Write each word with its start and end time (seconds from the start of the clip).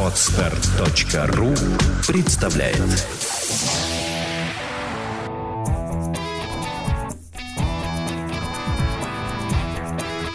Отстар.ру 0.00 1.52
представляет 2.06 2.78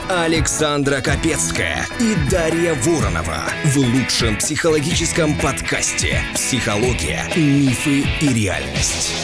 Александра 0.10 0.99
Капецкая 0.99 1.88
и 2.02 2.15
Дарья 2.29 2.73
Воронова 2.73 3.43
в 3.63 3.77
лучшем 3.77 4.35
психологическом 4.37 5.39
подкасте 5.39 6.21
«Психология, 6.33 7.23
мифы 7.37 8.03
и 8.19 8.33
реальность». 8.33 9.15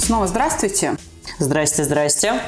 Снова 0.00 0.26
здравствуйте. 0.26 0.96
Здрасте, 1.38 1.84
здрасте. 1.84 2.40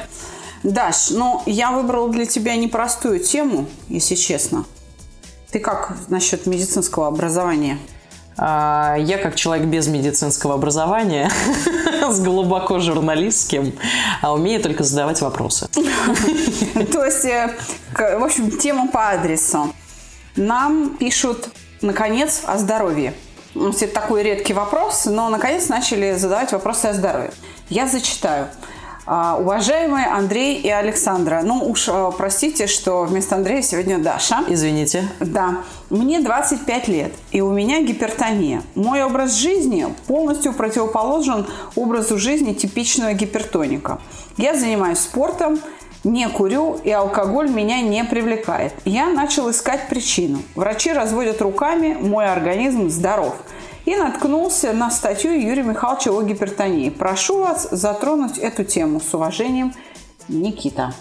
Даш, 0.63 1.09
ну 1.09 1.41
я 1.45 1.71
выбрала 1.71 2.09
для 2.09 2.25
тебя 2.25 2.55
непростую 2.55 3.19
тему, 3.19 3.65
если 3.89 4.15
честно. 4.15 4.65
Ты 5.51 5.59
как 5.59 5.93
насчет 6.07 6.45
медицинского 6.45 7.07
образования? 7.07 7.77
А, 8.37 8.95
Я, 8.97 9.17
как 9.17 9.35
человек 9.35 9.67
без 9.67 9.87
медицинского 9.87 10.53
образования, 10.53 11.29
с 12.09 12.19
глубоко 12.21 12.79
журналистским, 12.79 13.73
а 14.21 14.33
умею 14.33 14.61
только 14.61 14.83
задавать 14.83 15.21
вопросы. 15.21 15.67
То 16.91 17.05
есть, 17.05 17.25
э, 17.25 17.55
в 17.93 18.23
общем, 18.23 18.51
тема 18.51 18.87
по 18.87 19.09
адресу. 19.09 19.73
Нам 20.35 20.95
пишут, 20.97 21.49
наконец, 21.81 22.43
о 22.45 22.57
здоровье. 22.57 23.13
Это 23.53 23.87
такой 23.87 24.23
редкий 24.23 24.53
вопрос, 24.53 25.05
но 25.05 25.29
наконец 25.29 25.67
начали 25.67 26.15
задавать 26.15 26.53
вопросы 26.53 26.85
о 26.85 26.93
здоровье. 26.93 27.33
Я 27.69 27.87
зачитаю. 27.87 28.47
А, 29.05 29.37
Уважаемые 29.39 30.07
Андрей 30.07 30.59
и 30.59 30.69
Александра, 30.69 31.41
ну 31.43 31.59
уж 31.65 31.89
а, 31.89 32.11
простите, 32.11 32.67
что 32.67 33.03
вместо 33.03 33.35
Андрея 33.35 33.61
сегодня 33.61 33.97
Даша. 33.97 34.43
Извините. 34.47 35.07
Да, 35.19 35.63
мне 35.89 36.19
25 36.19 36.87
лет, 36.87 37.13
и 37.31 37.41
у 37.41 37.51
меня 37.51 37.81
гипертония. 37.81 38.61
Мой 38.75 39.03
образ 39.03 39.35
жизни 39.35 39.87
полностью 40.07 40.53
противоположен 40.53 41.47
образу 41.75 42.17
жизни 42.17 42.53
типичного 42.53 43.13
гипертоника. 43.13 43.99
Я 44.37 44.55
занимаюсь 44.55 44.99
спортом, 44.99 45.59
не 46.03 46.27
курю, 46.29 46.79
и 46.83 46.89
алкоголь 46.91 47.49
меня 47.49 47.81
не 47.81 48.03
привлекает. 48.03 48.73
Я 48.85 49.07
начал 49.07 49.51
искать 49.51 49.87
причину. 49.87 50.41
Врачи 50.55 50.91
разводят 50.93 51.41
руками, 51.41 51.95
мой 51.99 52.25
организм 52.25 52.89
здоров. 52.89 53.35
И 53.85 53.95
наткнулся 53.95 54.73
на 54.73 54.91
статью 54.91 55.31
Юрия 55.31 55.63
Михайловича 55.63 56.11
о 56.11 56.21
гипертонии. 56.21 56.89
Прошу 56.89 57.39
вас 57.39 57.67
затронуть 57.71 58.37
эту 58.37 58.63
тему. 58.63 58.99
С 58.99 59.13
уважением, 59.13 59.73
Никита. 60.27 60.93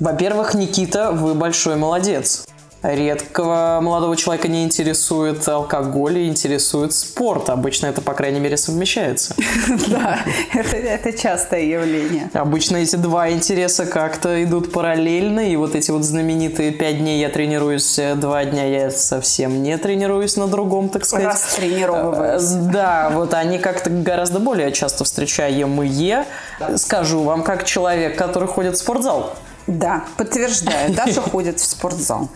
Во-первых, 0.00 0.54
Никита, 0.54 1.12
вы 1.12 1.34
большой 1.34 1.76
молодец. 1.76 2.46
Редкого 2.84 3.78
молодого 3.80 4.14
человека 4.14 4.46
не 4.46 4.62
интересует 4.62 5.48
алкоголь 5.48 6.18
и 6.18 6.28
интересует 6.28 6.92
спорт. 6.92 7.48
Обычно 7.48 7.86
это, 7.86 8.02
по 8.02 8.12
крайней 8.12 8.40
мере, 8.40 8.58
совмещается. 8.58 9.34
Да, 9.88 10.20
это, 10.52 11.12
частое 11.16 11.62
явление. 11.62 12.28
Обычно 12.34 12.76
эти 12.76 12.96
два 12.96 13.30
интереса 13.30 13.86
как-то 13.86 14.42
идут 14.44 14.70
параллельно, 14.72 15.40
и 15.50 15.56
вот 15.56 15.74
эти 15.74 15.90
вот 15.90 16.04
знаменитые 16.04 16.72
пять 16.72 16.98
дней 16.98 17.20
я 17.20 17.30
тренируюсь, 17.30 17.98
два 18.16 18.44
дня 18.44 18.66
я 18.66 18.90
совсем 18.90 19.62
не 19.62 19.78
тренируюсь 19.78 20.36
на 20.36 20.46
другом, 20.46 20.90
так 20.90 21.06
сказать. 21.06 21.26
Растренировываюсь. 21.26 22.42
Э, 22.42 22.70
Да, 22.70 23.10
вот 23.14 23.32
они 23.32 23.58
как-то 23.58 23.88
гораздо 23.88 24.40
более 24.40 24.72
часто 24.72 25.04
встречаемые. 25.04 26.26
Скажу 26.76 27.22
вам, 27.22 27.42
как 27.42 27.64
человек, 27.64 28.16
который 28.16 28.48
ходит 28.48 28.74
в 28.74 28.78
спортзал. 28.78 29.34
Да, 29.66 30.04
подтверждаю. 30.16 30.92
Даша 30.94 31.20
ходит 31.20 31.58
в 31.58 31.64
спортзал. 31.64 32.28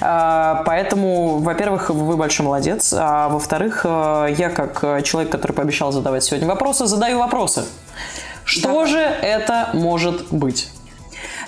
А, 0.00 0.62
Поэтому, 0.66 1.38
во-первых, 1.38 1.90
вы 1.90 2.16
большой 2.16 2.46
молодец. 2.46 2.94
А 2.96 3.28
во-вторых, 3.28 3.82
э, 3.84 4.34
я 4.38 4.50
как 4.50 4.82
э, 4.82 5.02
человек, 5.02 5.30
который 5.30 5.52
пообещал 5.52 5.92
задавать 5.92 6.24
сегодня 6.24 6.48
вопросы, 6.48 6.86
задаю 6.86 7.18
вопросы. 7.18 7.64
Что 8.44 8.68
Давай. 8.68 8.86
же 8.86 8.98
это 8.98 9.70
может 9.74 10.32
быть? 10.32 10.70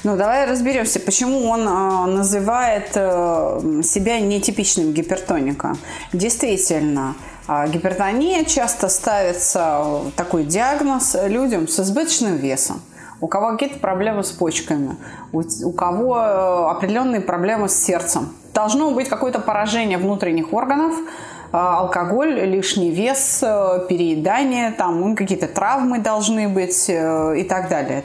Ну, 0.05 0.17
давай 0.17 0.47
разберемся, 0.47 1.01
почему 1.01 1.49
он 1.49 1.67
а, 1.67 2.07
называет 2.07 2.91
э, 2.95 3.81
себя 3.83 4.21
нетипичным 4.21 4.93
гипертоником. 4.93 5.79
Действительно, 6.13 7.17
а, 7.49 7.67
гипертония 7.67 8.45
часто 8.45 8.89
ставится 8.89 9.83
э, 9.85 10.11
такой 10.15 10.45
диагноз 10.45 11.17
людям 11.25 11.67
с 11.67 11.81
избыточным 11.81 12.37
весом. 12.37 12.81
У 13.21 13.29
кого 13.29 13.53
какие-то 13.53 13.79
проблемы 13.79 14.23
с 14.23 14.31
почками, 14.31 14.97
у, 15.33 15.43
у 15.65 15.73
кого 15.73 16.19
э, 16.19 16.71
определенные 16.71 17.21
проблемы 17.21 17.69
с 17.69 17.75
сердцем. 17.75 18.35
Должно 18.53 18.91
быть 18.91 19.09
какое-то 19.09 19.39
поражение 19.39 19.97
внутренних 19.97 20.53
органов, 20.53 20.95
э, 20.99 21.57
алкоголь, 21.57 22.35
лишний 22.41 22.91
вес, 22.91 23.41
э, 23.43 23.87
переедание, 23.89 24.71
там 24.71 25.17
какие-то 25.17 25.49
травмы 25.49 25.99
должны 25.99 26.49
быть 26.49 26.89
и 26.89 27.47
так 27.49 27.69
далее. 27.71 28.05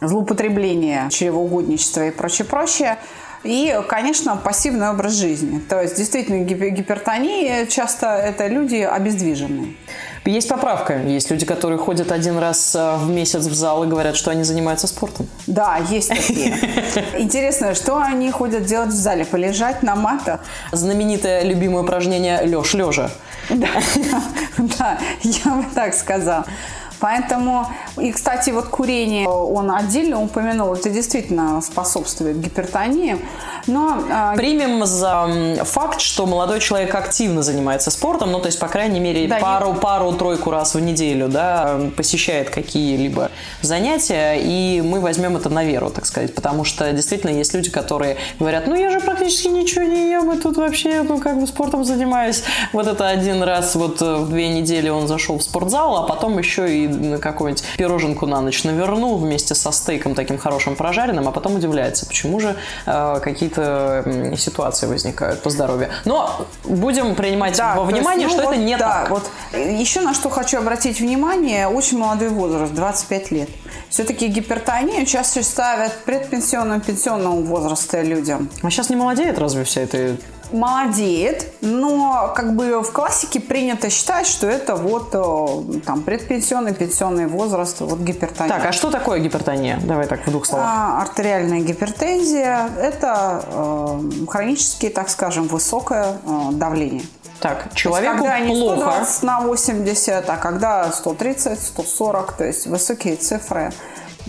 Злоупотребление, 0.00 1.08
чревоугодничество 1.10 2.06
и 2.06 2.10
прочее, 2.10 2.46
прочее. 2.46 2.98
И, 3.44 3.80
конечно, 3.88 4.36
пассивный 4.36 4.90
образ 4.90 5.12
жизни. 5.12 5.60
То 5.60 5.80
есть, 5.80 5.96
действительно, 5.96 6.44
гип- 6.44 6.70
гипертония 6.70 7.66
часто 7.66 8.06
это 8.08 8.48
люди 8.48 8.76
обездвиженные. 8.76 9.74
Есть 10.28 10.48
поправка. 10.48 11.00
Есть 11.00 11.30
люди, 11.30 11.46
которые 11.46 11.78
ходят 11.78 12.12
один 12.12 12.36
раз 12.36 12.74
э, 12.74 12.96
в 12.96 13.08
месяц 13.08 13.46
в 13.46 13.54
зал 13.54 13.84
и 13.84 13.86
говорят, 13.86 14.14
что 14.14 14.30
они 14.30 14.44
занимаются 14.44 14.86
спортом. 14.86 15.26
Да, 15.46 15.78
есть 15.88 16.10
такие. 16.10 16.54
Интересно, 17.18 17.74
что 17.74 17.96
они 17.96 18.30
ходят 18.30 18.66
делать 18.66 18.90
в 18.90 18.96
зале? 18.96 19.24
Полежать 19.24 19.82
на 19.82 19.96
матах? 19.96 20.40
Знаменитое 20.70 21.44
любимое 21.44 21.82
упражнение 21.82 22.44
лёж 22.44 22.74
лежа. 22.74 23.10
Да, 23.48 23.68
да, 24.78 24.98
я 25.22 25.54
бы 25.54 25.64
так 25.74 25.94
сказала. 25.94 26.44
Поэтому, 27.00 27.66
и, 27.96 28.12
кстати, 28.12 28.50
вот 28.50 28.66
курение 28.66 29.28
он 29.28 29.70
отдельно 29.70 30.22
упомянул, 30.22 30.72
это 30.74 30.90
действительно 30.90 31.60
способствует 31.60 32.40
гипертонии. 32.40 33.18
Но 33.66 34.02
а, 34.10 34.34
Примем 34.34 34.84
за 34.86 35.64
факт, 35.64 36.00
что 36.00 36.26
молодой 36.26 36.60
человек 36.60 36.94
активно 36.94 37.42
занимается 37.42 37.90
спортом, 37.90 38.32
ну, 38.32 38.40
то 38.40 38.46
есть, 38.46 38.58
по 38.58 38.68
крайней 38.68 39.00
мере, 39.00 39.28
Да, 39.28 39.38
пару, 39.38 39.74
пару-тройку 39.74 40.50
раз 40.50 40.74
в 40.74 40.80
неделю, 40.80 41.28
да, 41.28 41.78
посещает 41.96 42.50
какие-либо 42.50 43.30
занятия, 43.62 44.34
и 44.36 44.80
мы 44.80 45.00
возьмем 45.00 45.36
это 45.36 45.50
на 45.50 45.64
веру, 45.64 45.90
так 45.90 46.06
сказать, 46.06 46.34
потому 46.34 46.64
что 46.64 46.90
действительно 46.92 47.30
есть 47.30 47.54
люди, 47.54 47.70
которые 47.70 48.16
говорят, 48.38 48.66
ну, 48.66 48.74
я 48.74 48.90
же 48.90 49.00
практически 49.00 49.48
ничего 49.48 49.84
не 49.84 50.10
ем, 50.10 50.32
и 50.32 50.40
тут 50.40 50.56
вообще, 50.56 51.02
ну, 51.02 51.18
как 51.18 51.38
бы 51.38 51.46
спортом 51.46 51.84
занимаюсь. 51.84 52.42
Вот 52.72 52.86
это 52.86 53.06
один 53.08 53.42
раз 53.42 53.74
вот 53.74 54.00
э, 54.02 54.16
в 54.16 54.30
две 54.30 54.48
недели 54.48 54.88
он 54.88 55.06
зашел 55.08 55.38
в 55.38 55.42
спортзал, 55.42 55.96
а 55.96 56.06
потом 56.06 56.38
еще 56.38 56.84
и 56.84 56.87
на 56.88 57.18
какую-нибудь 57.18 57.64
пироженку 57.76 58.26
на 58.26 58.40
ночь 58.40 58.64
навернул 58.64 59.18
вместе 59.18 59.54
со 59.54 59.72
стейком 59.72 60.14
таким 60.14 60.38
хорошим 60.38 60.76
прожаренным, 60.76 61.28
а 61.28 61.32
потом 61.32 61.56
удивляется, 61.56 62.06
почему 62.06 62.40
же 62.40 62.56
э, 62.86 63.20
какие-то 63.22 64.34
ситуации 64.36 64.86
возникают 64.86 65.42
по 65.42 65.50
здоровью. 65.50 65.88
Но 66.04 66.46
будем 66.64 67.14
принимать 67.14 67.56
Да, 67.56 67.74
во 67.74 67.82
то 67.82 67.90
есть, 67.90 67.98
внимание, 67.98 68.26
ну, 68.28 68.34
что 68.34 68.42
вот, 68.44 68.54
это 68.54 68.62
не 68.62 68.76
да, 68.76 68.88
так. 68.88 69.10
Вот. 69.10 69.30
Еще 69.54 70.00
на 70.00 70.14
что 70.14 70.30
хочу 70.30 70.58
обратить 70.58 71.00
внимание, 71.00 71.68
очень 71.68 71.98
молодой 71.98 72.28
возраст, 72.28 72.72
25 72.72 73.30
лет. 73.30 73.48
Все-таки 73.88 74.26
гипертонию 74.28 75.06
чаще 75.06 75.42
ставят 75.42 76.04
предпенсионным, 76.04 76.80
пенсионного 76.80 77.40
возраста 77.40 78.02
людям. 78.02 78.50
А 78.62 78.70
сейчас 78.70 78.90
не 78.90 78.96
молодеет 78.96 79.38
разве 79.38 79.64
вся 79.64 79.82
эта... 79.82 80.16
Молодеет, 80.52 81.52
но 81.60 82.32
как 82.34 82.56
бы 82.56 82.82
в 82.82 82.92
классике 82.92 83.40
принято 83.40 83.90
считать, 83.90 84.26
что 84.26 84.46
это 84.46 84.76
вот 84.76 85.10
э, 85.12 85.80
там 85.84 86.02
предпенсионный, 86.02 86.74
пенсионный 86.74 87.26
возраст, 87.26 87.80
вот 87.80 87.98
гипертония. 87.98 88.52
Так, 88.52 88.66
а 88.66 88.72
что 88.72 88.90
такое 88.90 89.20
гипертония? 89.20 89.78
Давай 89.84 90.06
так 90.06 90.26
в 90.26 90.30
двух 90.30 90.46
словах. 90.46 90.66
А, 90.68 91.02
артериальная 91.02 91.60
гипертензия– 91.60 92.70
это 92.80 93.44
э, 93.46 94.00
хронически, 94.28 94.88
так 94.88 95.08
скажем, 95.08 95.48
высокое 95.48 96.18
э, 96.24 96.52
давление. 96.52 97.02
Так, 97.40 97.58
То 97.58 97.64
есть, 97.66 97.76
человеку 97.76 98.16
когда 98.18 98.40
не 98.40 98.54
плохо. 98.54 99.04
120 99.04 99.22
на 99.22 99.40
80, 99.40 100.30
а 100.30 100.36
когда 100.36 100.90
130, 100.90 101.60
140, 101.60 102.32
то 102.32 102.44
есть 102.44 102.66
высокие 102.66 103.16
цифры 103.16 103.72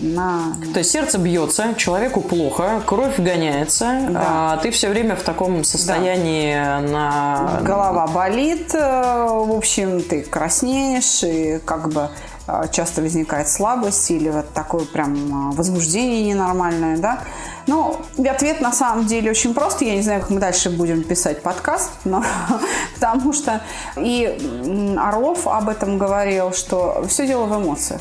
на... 0.02 0.56
То 0.72 0.78
есть 0.80 0.90
сердце 0.90 1.18
бьется, 1.18 1.74
человеку 1.76 2.20
плохо, 2.20 2.82
кровь 2.86 3.18
гоняется, 3.18 4.00
Да. 4.10 4.22
а 4.24 4.56
ты 4.58 4.70
все 4.70 4.88
время 4.88 5.16
в 5.16 5.22
таком 5.22 5.64
состоянии 5.64 6.54
на... 6.90 7.60
Голова 7.62 8.06
болит, 8.06 8.74
э, 8.74 8.78
в 8.78 9.52
общем, 9.56 10.02
ты 10.02 10.22
краснеешь, 10.22 11.22
и 11.22 11.60
как 11.64 11.88
бы 11.88 12.08
э, 12.46 12.62
часто 12.72 13.02
возникает 13.02 13.48
слабость 13.48 14.10
или 14.10 14.30
вот 14.30 14.52
такое 14.52 14.84
прям 14.84 15.50
э, 15.50 15.56
возбуждение 15.56 16.24
ненормальное, 16.24 16.96
да. 16.96 17.20
Ну, 17.66 17.96
ответ 18.28 18.60
на 18.60 18.72
самом 18.72 19.06
деле 19.06 19.30
очень 19.30 19.54
прост. 19.54 19.82
Я 19.82 19.94
не 19.94 20.02
знаю, 20.02 20.22
как 20.22 20.30
мы 20.30 20.40
дальше 20.40 20.70
будем 20.70 21.04
писать 21.04 21.42
подкаст, 21.42 21.90
но 22.04 22.24
потому 22.94 23.32
что 23.32 23.60
и 23.96 24.96
Орлов 24.98 25.46
об 25.46 25.68
этом 25.68 25.98
говорил, 25.98 26.52
что 26.52 27.04
все 27.08 27.26
дело 27.26 27.44
в 27.44 27.56
эмоциях. 27.56 28.00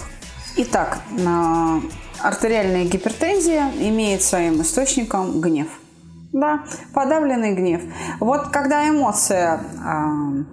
Итак, 0.61 1.00
на- 1.11 1.81
артериальная 2.21 2.83
гипертензия 2.83 3.71
имеет 3.79 4.21
своим 4.21 4.61
источником 4.61 5.39
гнев. 5.39 5.67
Да, 6.33 6.65
подавленный 6.94 7.56
гнев. 7.56 7.81
Вот 8.19 8.50
когда 8.50 8.89
эмоция 8.89 9.61
э, 9.61 10.44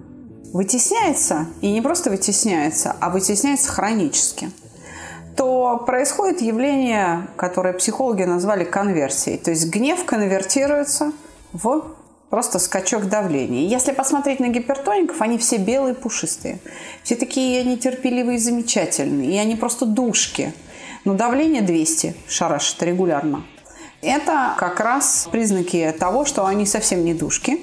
вытесняется, 0.53 1.47
и 1.59 1.73
не 1.73 1.81
просто 1.81 2.09
вытесняется, 2.09 2.95
а 3.01 3.09
вытесняется 3.09 3.69
хронически, 3.69 4.49
то 5.35 5.83
происходит 5.85 6.39
явление, 6.39 7.27
которое 7.35 7.73
психологи 7.73 8.23
назвали 8.23 8.63
конверсией. 8.63 9.37
То 9.37 9.51
есть 9.51 9.69
гнев 9.69 10.05
конвертируется 10.05 11.11
в 11.51 11.83
просто 12.29 12.59
скачок 12.59 13.07
давления. 13.07 13.67
Если 13.67 13.91
посмотреть 13.91 14.39
на 14.39 14.47
гипертоников, 14.49 15.21
они 15.21 15.37
все 15.37 15.57
белые, 15.57 15.95
пушистые. 15.95 16.59
Все 17.03 17.15
такие 17.15 17.63
нетерпеливые 17.63 18.37
и 18.37 18.39
замечательные. 18.39 19.31
И 19.31 19.37
они 19.37 19.55
просто 19.55 19.85
душки. 19.85 20.53
Но 21.05 21.13
давление 21.13 21.61
200 21.61 22.15
шарашит 22.27 22.81
регулярно. 22.83 23.43
Это 24.01 24.53
как 24.57 24.79
раз 24.79 25.27
признаки 25.31 25.93
того, 25.99 26.25
что 26.25 26.45
они 26.45 26.65
совсем 26.65 27.03
не 27.03 27.13
душки. 27.13 27.59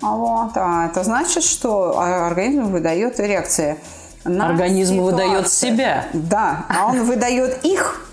Вот. 0.00 0.52
А 0.54 0.86
это 0.86 1.04
значит, 1.04 1.42
что 1.42 1.98
организм 1.98 2.70
выдает 2.70 3.20
реакции 3.20 3.76
на 4.24 4.48
Организм 4.48 4.94
ситуацию. 4.94 5.16
выдает 5.28 5.50
себя. 5.50 6.06
Да, 6.12 6.64
а 6.68 6.86
он 6.86 7.04
выдает 7.04 7.64
их 7.64 8.09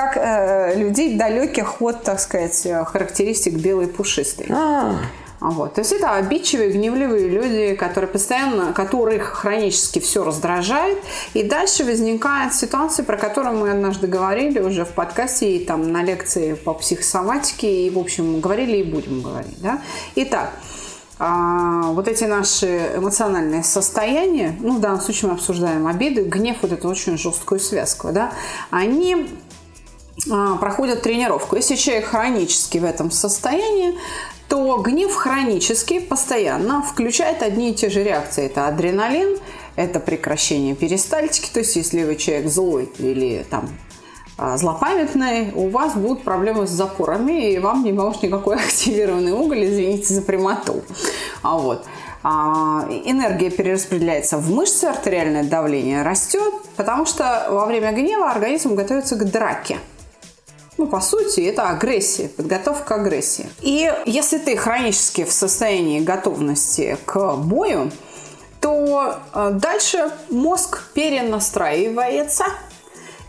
как 0.00 0.16
э, 0.16 0.78
людей 0.78 1.16
далеких 1.16 1.82
от, 1.82 2.02
так 2.02 2.20
сказать, 2.20 2.66
характеристик 2.86 3.54
белой 3.54 3.86
пушистой. 3.86 4.46
А. 4.50 4.96
Вот. 5.40 5.74
То 5.74 5.80
есть 5.80 5.92
это 5.92 6.14
обидчивые, 6.14 6.70
гневливые 6.70 7.28
люди, 7.28 7.74
которые 7.74 8.08
постоянно, 8.08 8.72
которых 8.74 9.24
хронически 9.24 9.98
все 9.98 10.22
раздражает. 10.22 10.98
И 11.32 11.42
дальше 11.42 11.84
возникает 11.84 12.54
ситуация, 12.54 13.04
про 13.04 13.16
которую 13.16 13.56
мы 13.56 13.70
однажды 13.70 14.06
говорили 14.06 14.60
уже 14.60 14.84
в 14.84 14.90
подкасте 14.90 15.56
и 15.56 15.64
там 15.64 15.90
на 15.92 16.02
лекции 16.02 16.54
по 16.54 16.74
психосоматике, 16.74 17.86
и, 17.86 17.90
в 17.90 17.98
общем, 17.98 18.40
говорили 18.40 18.78
и 18.78 18.82
будем 18.82 19.22
говорить. 19.22 19.60
Да? 19.62 19.80
Итак, 20.14 20.50
а, 21.18 21.92
вот 21.92 22.06
эти 22.06 22.24
наши 22.24 22.92
эмоциональные 22.96 23.62
состояния, 23.62 24.56
ну, 24.60 24.76
в 24.76 24.80
данном 24.80 25.00
случае 25.00 25.30
мы 25.30 25.36
обсуждаем 25.36 25.86
обиды, 25.86 26.22
гнев, 26.22 26.58
вот 26.62 26.72
эту 26.72 26.88
очень 26.88 27.16
жесткую 27.18 27.60
связку, 27.60 28.08
да, 28.12 28.32
они 28.70 29.28
проходят 30.26 31.02
тренировку. 31.02 31.56
Если 31.56 31.76
человек 31.76 32.06
хронически 32.06 32.78
в 32.78 32.84
этом 32.84 33.10
состоянии, 33.10 33.98
то 34.48 34.76
гнев 34.78 35.14
хронически, 35.14 36.00
постоянно 36.00 36.82
включает 36.82 37.42
одни 37.42 37.70
и 37.70 37.74
те 37.74 37.88
же 37.88 38.02
реакции. 38.02 38.46
Это 38.46 38.66
адреналин, 38.66 39.38
это 39.76 40.00
прекращение 40.00 40.74
перистальтики, 40.74 41.48
то 41.52 41.60
есть 41.60 41.76
если 41.76 42.02
вы 42.02 42.16
человек 42.16 42.48
злой 42.48 42.90
или 42.98 43.46
там 43.48 43.68
а, 44.36 44.56
злопамятный, 44.56 45.52
у 45.54 45.68
вас 45.68 45.94
будут 45.94 46.24
проблемы 46.24 46.66
с 46.66 46.70
запорами, 46.70 47.52
и 47.52 47.58
вам 47.58 47.84
не 47.84 47.92
поможет 47.92 48.22
никакой 48.22 48.56
активированный 48.66 49.32
уголь, 49.32 49.66
извините 49.66 50.14
за 50.14 50.22
прямоту. 50.22 50.82
А 51.42 51.56
вот. 51.56 51.84
А, 52.22 52.86
энергия 53.04 53.50
перераспределяется 53.50 54.36
в 54.38 54.50
мышцы, 54.50 54.86
артериальное 54.86 55.44
давление 55.44 56.02
растет, 56.02 56.54
потому 56.76 57.06
что 57.06 57.46
во 57.50 57.66
время 57.66 57.92
гнева 57.92 58.30
организм 58.30 58.74
готовится 58.74 59.16
к 59.16 59.30
драке. 59.30 59.78
Ну, 60.80 60.86
по 60.86 61.02
сути, 61.02 61.40
это 61.40 61.68
агрессия, 61.68 62.30
подготовка 62.30 62.84
к 62.84 62.92
агрессии. 62.92 63.50
И 63.60 63.92
если 64.06 64.38
ты 64.38 64.56
хронически 64.56 65.24
в 65.24 65.30
состоянии 65.30 66.00
готовности 66.00 66.96
к 67.04 67.36
бою, 67.36 67.90
то 68.62 69.16
э, 69.34 69.50
дальше 69.52 70.10
мозг 70.30 70.84
перенастраивается 70.94 72.46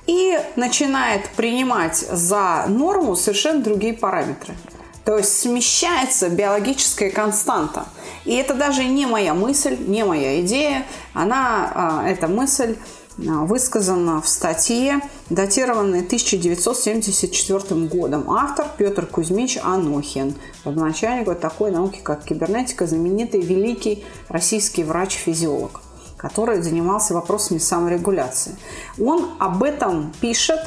и 0.08 0.40
начинает 0.56 1.28
принимать 1.32 1.98
за 1.98 2.68
норму 2.70 3.18
совершенно 3.18 3.62
другие 3.62 3.96
параметры. 3.96 4.56
То 5.04 5.18
есть 5.18 5.38
смещается 5.38 6.30
биологическая 6.30 7.10
константа. 7.10 7.84
И 8.24 8.34
это 8.34 8.54
даже 8.54 8.86
не 8.86 9.06
моя 9.06 9.34
мысль, 9.34 9.76
не 9.78 10.06
моя 10.06 10.40
идея. 10.40 10.86
Она, 11.14 12.04
э, 12.06 12.12
эта 12.12 12.30
мысль 12.30 12.78
а, 12.78 13.01
высказано 13.22 14.22
в 14.22 14.28
статье, 14.28 15.00
датированной 15.30 16.00
1974 16.00 17.88
годом. 17.88 18.30
Автор 18.32 18.68
Петр 18.78 19.06
Кузьмич 19.06 19.58
Анохин, 19.62 20.36
родоначальник 20.66 21.28
вот 21.28 21.40
такой 21.40 21.72
науки, 21.72 22.00
как 22.04 22.24
кибернетика, 22.24 22.88
знаменитый 22.88 23.42
великий 23.42 24.04
российский 24.28 24.84
врач-физиолог, 24.84 25.82
который 26.18 26.62
занимался 26.62 27.14
вопросами 27.14 27.60
саморегуляции. 27.60 28.56
Он 29.00 29.30
об 29.40 29.64
этом 29.64 30.14
пишет, 30.20 30.60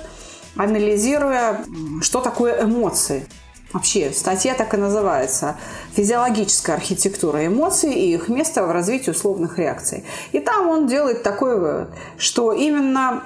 анализируя, 0.56 1.64
что 2.00 2.20
такое 2.20 2.62
эмоции. 2.62 3.26
Вообще, 3.74 4.12
статья 4.12 4.54
так 4.54 4.72
и 4.72 4.76
называется 4.76 5.56
«Физиологическая 5.96 6.76
архитектура 6.76 7.44
эмоций 7.44 7.92
и 7.92 8.14
их 8.14 8.28
место 8.28 8.64
в 8.64 8.70
развитии 8.70 9.10
условных 9.10 9.58
реакций». 9.58 10.04
И 10.30 10.38
там 10.38 10.68
он 10.68 10.86
делает 10.86 11.24
такой 11.24 11.58
вывод, 11.58 11.88
что 12.16 12.52
именно 12.52 13.24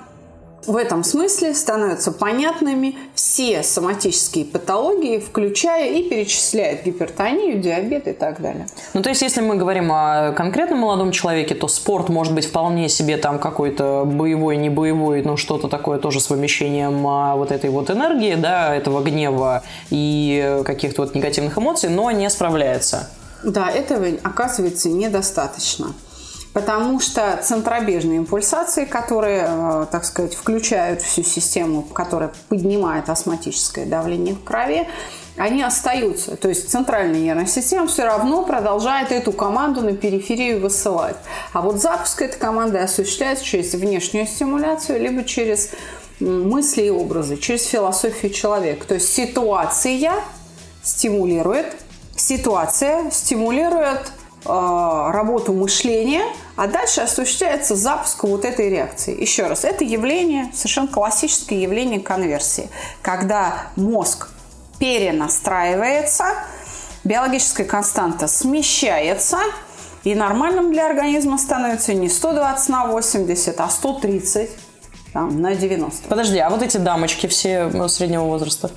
в 0.68 0.76
этом 0.76 1.02
смысле 1.02 1.54
становятся 1.54 2.12
понятными 2.12 2.96
все 3.14 3.62
соматические 3.62 4.44
патологии, 4.44 5.18
включая 5.18 5.92
и 5.94 6.08
перечисляет 6.08 6.84
гипертонию, 6.84 7.58
диабет 7.58 8.06
и 8.06 8.12
так 8.12 8.40
далее. 8.42 8.66
Ну, 8.92 9.02
то 9.02 9.08
есть, 9.08 9.22
если 9.22 9.40
мы 9.40 9.56
говорим 9.56 9.90
о 9.90 10.32
конкретном 10.32 10.80
молодом 10.80 11.10
человеке, 11.10 11.54
то 11.54 11.68
спорт 11.68 12.10
может 12.10 12.34
быть 12.34 12.46
вполне 12.46 12.90
себе 12.90 13.16
там 13.16 13.38
какой-то 13.38 14.04
боевой, 14.04 14.58
не 14.58 14.68
боевой, 14.68 15.22
ну, 15.22 15.38
что-то 15.38 15.68
такое 15.68 15.98
тоже 15.98 16.20
с 16.20 16.28
вымещением 16.28 17.06
а, 17.06 17.34
вот 17.36 17.50
этой 17.50 17.70
вот 17.70 17.90
энергии, 17.90 18.34
да, 18.34 18.74
этого 18.74 19.02
гнева 19.02 19.62
и 19.88 20.62
каких-то 20.66 21.02
вот 21.02 21.14
негативных 21.14 21.56
эмоций, 21.56 21.88
но 21.88 22.10
не 22.10 22.28
справляется. 22.28 23.08
Да, 23.42 23.70
этого 23.70 24.06
оказывается 24.22 24.90
недостаточно 24.90 25.94
потому 26.52 27.00
что 27.00 27.38
центробежные 27.42 28.18
импульсации, 28.18 28.84
которые, 28.84 29.46
э, 29.46 29.86
так 29.90 30.04
сказать, 30.04 30.34
включают 30.34 31.02
всю 31.02 31.22
систему, 31.22 31.82
которая 31.82 32.32
поднимает 32.48 33.08
астматическое 33.08 33.86
давление 33.86 34.34
в 34.34 34.42
крови, 34.42 34.88
они 35.36 35.62
остаются. 35.62 36.36
То 36.36 36.48
есть 36.48 36.68
центральная 36.68 37.20
нервная 37.20 37.46
система 37.46 37.86
все 37.86 38.04
равно 38.04 38.42
продолжает 38.42 39.12
эту 39.12 39.32
команду 39.32 39.82
на 39.82 39.92
периферию 39.92 40.60
высылать. 40.60 41.16
А 41.52 41.60
вот 41.62 41.80
запуск 41.80 42.22
этой 42.22 42.38
команды 42.38 42.78
осуществляется 42.78 43.44
через 43.44 43.72
внешнюю 43.74 44.26
стимуляцию, 44.26 45.00
либо 45.00 45.24
через 45.24 45.70
мысли 46.18 46.82
и 46.82 46.90
образы, 46.90 47.36
через 47.36 47.64
философию 47.66 48.32
человека. 48.32 48.86
То 48.86 48.94
есть 48.94 49.12
ситуация 49.12 50.16
стимулирует, 50.82 51.66
ситуация 52.16 53.10
стимулирует 53.10 54.12
работу 54.44 55.52
мышления– 55.52 56.24
а 56.58 56.66
дальше 56.66 57.02
осуществляется 57.02 57.76
запуск 57.76 58.24
вот 58.24 58.44
этой 58.44 58.68
реакции. 58.68 59.18
Еще 59.18 59.46
раз, 59.46 59.64
это 59.64 59.84
явление, 59.84 60.50
совершенно 60.52 60.88
классическое 60.88 61.56
явление 61.56 62.00
конверсии, 62.00 62.68
когда 63.00 63.68
мозг 63.76 64.30
перенастраивается, 64.80 66.24
биологическая 67.04 67.64
константа 67.64 68.26
смещается, 68.26 69.38
и 70.02 70.16
нормальным 70.16 70.72
для 70.72 70.86
организма 70.86 71.38
становится 71.38 71.94
не 71.94 72.08
120 72.08 72.68
на 72.68 72.86
80, 72.86 73.60
а 73.60 73.68
130 73.68 74.50
там, 75.12 75.40
на 75.40 75.54
90. 75.54 76.08
Подожди, 76.08 76.38
а 76.38 76.50
вот 76.50 76.62
эти 76.62 76.78
дамочки 76.78 77.28
все 77.28 77.70
среднего 77.86 78.24
возраста? 78.24 78.72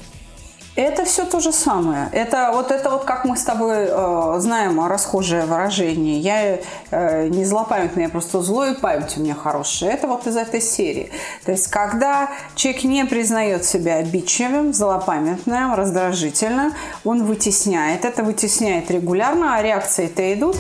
Это 0.76 1.04
все 1.04 1.26
то 1.26 1.42
же 1.42 1.52
самое. 1.52 2.08
Это 2.14 2.52
вот 2.54 2.72
это 2.72 2.90
вот 2.90 3.04
как 3.04 3.26
мы 3.26 3.36
с 3.36 3.44
тобой 3.44 3.88
э, 3.90 4.36
знаем 4.40 4.86
расхожее 4.88 5.46
выражение. 5.46 6.20
Я 6.20 6.60
э, 6.92 7.28
не 7.28 7.44
злопамятный, 7.44 8.04
я 8.04 8.10
просто 8.10 8.42
злой 8.42 8.76
память 8.76 9.18
у 9.18 9.20
меня 9.20 9.36
хорошая. 9.36 9.92
Это 9.92 10.08
вот 10.08 10.28
из 10.28 10.38
этой 10.38 10.62
серии. 10.62 11.12
То 11.46 11.52
есть 11.52 11.68
когда 11.68 12.30
человек 12.56 12.86
не 12.86 13.06
признает 13.06 13.66
себя 13.66 13.96
обидчивым, 13.96 14.74
злопамятным, 14.74 15.74
раздражительным, 15.74 16.74
он 17.04 17.26
вытесняет. 17.26 18.06
Это 18.06 18.24
вытесняет 18.24 18.90
регулярно, 18.90 19.56
а 19.56 19.62
реакции-то 19.62 20.34
идут. 20.34 20.56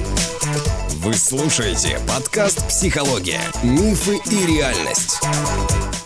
Вы 0.95 1.13
слушаете 1.13 1.97
подкаст 2.05 2.67
«Психология. 2.67 3.39
Мифы 3.63 4.19
и 4.29 4.45
реальность». 4.45 5.21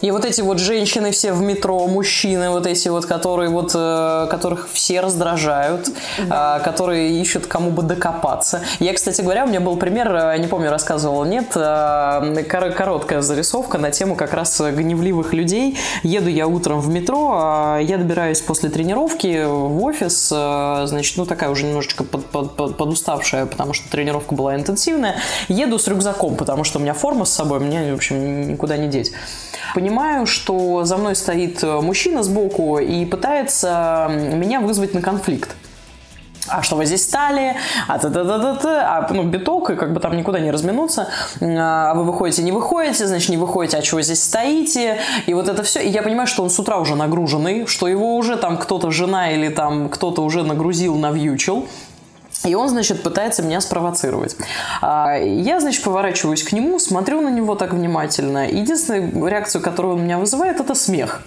И 0.02 0.12
вот 0.12 0.24
эти 0.24 0.42
вот 0.42 0.60
женщины 0.60 1.10
все 1.12 1.34
в 1.34 1.42
метро, 1.42 1.88
мужчины 1.88 2.52
вот 2.52 2.68
эти 2.68 2.90
вот, 2.90 3.08
которые 3.08 3.50
вот, 3.50 3.72
э, 3.74 4.28
которых 4.30 4.70
все 4.72 5.02
раздражают, 5.02 5.90
да. 6.28 6.60
которые 6.60 7.20
ищут 7.20 7.48
кому 7.48 7.72
бы 7.72 7.82
докопаться. 7.82 8.62
Я, 8.80 8.94
кстати 8.94 9.22
говоря, 9.22 9.46
у 9.46 9.48
меня 9.48 9.62
был 9.62 9.78
пример, 9.78 10.14
э, 10.14 10.38
не 10.38 10.46
помню, 10.46 10.70
рассказывала, 10.70 11.26
нет, 11.26 11.54
э, 11.56 12.44
короткая 12.44 13.22
зарисовка 13.22 13.80
на 13.80 13.90
тему 13.90 14.16
как 14.16 14.34
раз 14.34 14.62
гневливых 14.62 15.34
людей. 15.34 15.80
Еду 16.04 16.30
я 16.30 16.46
утром 16.46 16.82
в 16.82 16.90
метро, 16.90 17.78
э, 17.80 17.84
я 17.86 17.98
добираюсь 17.98 18.42
после 18.42 18.70
тренировки 18.70 19.44
в 19.46 19.84
офис, 19.84 20.30
э, 20.32 20.84
значит, 20.86 21.18
ну 21.18 21.26
такая 21.26 21.50
уже 21.50 21.66
немножечко 21.66 22.04
под, 22.04 22.26
под, 22.28 22.56
под, 22.56 22.78
подуставшая, 22.78 23.48
потому 23.48 23.74
что 23.74 23.90
тренировка 23.90 24.36
была 24.36 24.54
интенсивная 24.54 24.75
интенсивная. 24.76 25.16
Еду 25.48 25.80
с 25.80 25.88
рюкзаком, 25.88 26.36
потому 26.36 26.64
что 26.64 26.80
у 26.80 26.82
меня 26.82 26.94
форма 26.94 27.26
с 27.26 27.34
собой, 27.34 27.60
мне, 27.60 27.92
в 27.92 27.96
общем, 27.96 28.48
никуда 28.48 28.78
не 28.78 28.88
деть. 28.88 29.12
Понимаю, 29.74 30.26
что 30.26 30.84
за 30.84 30.98
мной 30.98 31.16
стоит 31.16 31.64
мужчина 31.64 32.24
сбоку 32.24 32.78
и 32.78 33.06
пытается 33.06 34.08
меня 34.10 34.60
вызвать 34.60 34.94
на 34.94 35.02
конфликт. 35.02 35.56
А 36.48 36.62
что 36.62 36.76
вы 36.76 36.86
здесь 36.86 37.04
стали, 37.04 37.56
а 37.88 37.98
та 37.98 38.10
та 38.12 38.24
та 38.24 38.40
та 38.40 38.56
та 38.56 39.08
а 39.10 39.14
ну 39.14 39.24
биток, 39.24 39.72
и 39.72 39.76
как 39.76 39.94
бы 39.94 40.00
там 40.00 40.16
никуда 40.16 40.40
не 40.40 40.52
разминуться, 40.52 41.08
а 41.42 41.94
вы 41.96 42.04
выходите, 42.04 42.44
не 42.44 42.52
выходите, 42.52 43.08
значит, 43.08 43.30
не 43.30 43.38
выходите, 43.38 43.78
а 43.78 43.82
чего 43.82 44.02
здесь 44.02 44.24
стоите, 44.24 45.00
и 45.26 45.34
вот 45.34 45.48
это 45.50 45.64
все, 45.64 45.80
и 45.80 45.90
я 45.90 46.04
понимаю, 46.04 46.28
что 46.28 46.44
он 46.44 46.52
с 46.52 46.60
утра 46.60 46.78
уже 46.78 46.96
нагруженный, 46.96 47.66
что 47.66 47.88
его 47.88 48.16
уже 48.16 48.38
там 48.38 48.58
кто-то, 48.58 48.92
жена 48.92 49.32
или 49.32 49.50
там 49.50 49.90
кто-то 49.90 50.22
уже 50.22 50.44
нагрузил, 50.44 50.96
навьючил, 50.96 51.68
и 52.46 52.56
он, 52.56 52.70
значит, 52.70 53.04
пытается 53.04 53.44
меня 53.44 53.62
спровоцировать. 53.62 54.36
А, 54.82 55.18
я, 55.18 55.60
значит, 55.60 55.84
поворачиваюсь 55.84 56.44
к 56.44 56.52
нему, 56.52 56.80
смотрю 56.80 57.22
на 57.22 57.30
него 57.30 57.56
так 57.56 57.74
внимательно. 57.74 58.48
Единственная 58.50 59.30
реакция, 59.30 59.62
которую 59.62 59.96
он 59.96 60.04
меня 60.04 60.18
вызывает, 60.18 60.60
это 60.60 60.76
смех. 60.76 61.22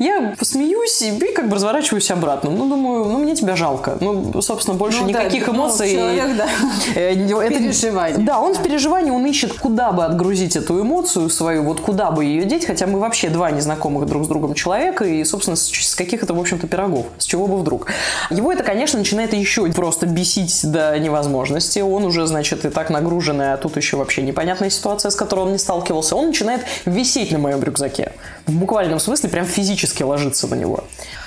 Я 0.00 0.34
посмеюсь 0.38 1.02
и 1.02 1.12
как 1.34 1.50
бы 1.50 1.56
разворачиваюсь 1.56 2.10
обратно. 2.10 2.50
Ну, 2.50 2.66
думаю, 2.70 3.04
ну, 3.04 3.18
мне 3.18 3.36
тебя 3.36 3.54
жалко. 3.54 3.98
Ну, 4.00 4.40
собственно, 4.40 4.74
больше 4.74 5.02
ну, 5.02 5.08
никаких 5.10 5.44
да, 5.44 5.52
эмоций. 5.52 5.92
Ну, 5.92 5.98
человек, 5.98 6.36
да. 6.38 6.48
Э, 6.94 7.12
это, 7.12 7.58
переживание. 7.58 8.24
Да, 8.24 8.40
он 8.40 8.54
в 8.54 8.62
переживании, 8.62 9.10
он 9.10 9.26
ищет, 9.26 9.52
куда 9.52 9.92
бы 9.92 10.02
отгрузить 10.02 10.56
эту 10.56 10.80
эмоцию 10.80 11.28
свою, 11.28 11.64
вот 11.64 11.82
куда 11.82 12.12
бы 12.12 12.24
ее 12.24 12.46
деть, 12.46 12.64
хотя 12.64 12.86
мы 12.86 12.98
вообще 12.98 13.28
два 13.28 13.50
незнакомых 13.50 14.06
друг 14.06 14.24
с 14.24 14.28
другом 14.28 14.54
человека, 14.54 15.04
и, 15.04 15.22
собственно, 15.22 15.54
с, 15.54 15.68
с 15.70 15.94
каких-то, 15.94 16.32
в 16.32 16.40
общем-то, 16.40 16.66
пирогов. 16.66 17.04
С 17.18 17.26
чего 17.26 17.46
бы 17.46 17.58
вдруг. 17.58 17.88
Его 18.30 18.50
это, 18.50 18.64
конечно, 18.64 18.98
начинает 18.98 19.34
еще 19.34 19.70
просто 19.70 20.06
бесить 20.06 20.62
до 20.64 20.98
невозможности. 20.98 21.80
Он 21.80 22.06
уже, 22.06 22.26
значит, 22.26 22.64
и 22.64 22.70
так 22.70 22.88
нагруженный, 22.88 23.52
а 23.52 23.58
тут 23.58 23.76
еще 23.76 23.98
вообще 23.98 24.22
непонятная 24.22 24.70
ситуация, 24.70 25.10
с 25.10 25.14
которой 25.14 25.40
он 25.40 25.52
не 25.52 25.58
сталкивался. 25.58 26.16
Он 26.16 26.28
начинает 26.28 26.62
висеть 26.86 27.32
на 27.32 27.38
моем 27.38 27.62
рюкзаке. 27.62 28.12
В 28.46 28.52
буквальном 28.54 28.98
смысле, 28.98 29.28
прям 29.28 29.44
физически 29.44 29.89
физически 29.90 30.02
ложиться 30.02 30.46
на 30.46 30.54
него. 30.54 30.84